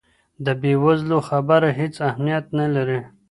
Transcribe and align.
د 0.45 0.47
بې 0.61 0.73
وزلو 0.83 1.17
خبره 1.29 1.69
هیڅ 1.79 1.95
اهمیت 2.09 2.45
نه 2.59 2.67
لري. 2.75 2.99